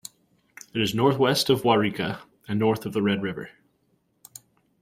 It 0.73 0.81
is 0.81 0.95
northwest 0.95 1.51
of 1.51 1.61
Waurika 1.61 2.21
and 2.47 2.57
north 2.57 2.87
of 2.87 2.93
the 2.93 3.03
Red 3.03 3.21
River. 3.21 3.51